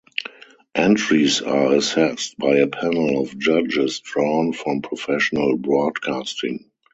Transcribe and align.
Entries 0.73 1.43
are 1.43 1.75
assessed 1.75 2.35
by 2.39 2.55
a 2.55 2.65
panel 2.65 3.21
of 3.21 3.37
judges 3.37 3.99
drawn 3.99 4.51
from 4.51 4.81
professional 4.81 5.57
broadcasting. 5.57 6.71